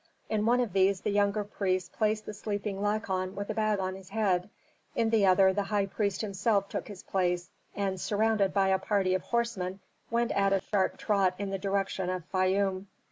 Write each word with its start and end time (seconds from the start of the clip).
In 0.29 0.47
one 0.47 0.59
of 0.61 0.73
these 0.73 1.01
the 1.01 1.11
younger 1.11 1.43
priests 1.43 1.91
placed 1.95 2.25
the 2.25 2.33
sleeping 2.33 2.81
Lykon 2.81 3.35
with 3.35 3.51
a 3.51 3.53
bag 3.53 3.77
on 3.79 3.93
his 3.93 4.09
head; 4.09 4.49
in 4.95 5.11
the 5.11 5.27
other 5.27 5.53
the 5.53 5.61
high 5.61 5.85
priest 5.85 6.21
himself 6.21 6.67
took 6.67 6.87
his 6.87 7.03
place 7.03 7.51
and, 7.75 8.01
surrounded 8.01 8.51
by 8.51 8.69
a 8.69 8.79
party 8.79 9.13
of 9.13 9.21
horsemen 9.21 9.79
went 10.09 10.31
at 10.31 10.53
a 10.53 10.59
sharp 10.61 10.97
trot 10.97 11.35
in 11.37 11.51
the 11.51 11.59
direction 11.59 12.09
of 12.09 12.23
Fayum. 12.31 12.87